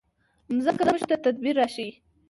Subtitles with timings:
[0.55, 1.91] مځکه موږ ته تدبر راښيي.